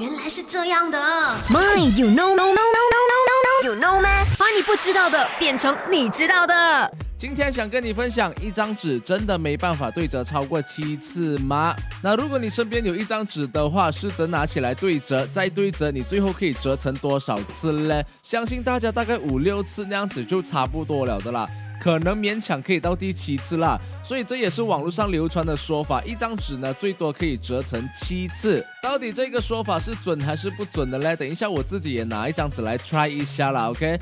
[0.00, 0.98] 原来是这样的。
[1.48, 4.24] My, you know, no, no, no, no, no, no, you know 吗？
[4.36, 6.92] 把你不知道的变成你知道的。
[7.16, 11.76] 今天想跟你分享，一张纸真的没办法对折超过七次吗？
[12.02, 18.02] 那如果你身边有一张纸的话，试着拿起来对折，再对折，你最后可以折成多少次呢？
[18.24, 21.48] 相信大家大概五六次那样子就差不多了的啦。
[21.84, 28.64] 可能勉强可以到第七次啦，所以这也是网络上流传的说法，一张纸呢最多可以折成七次。
[28.82, 31.14] 到底这个说法是准还是不准的嘞？
[31.14, 34.00] 等一下我自己也拿一张纸来 try 一下啦，OK。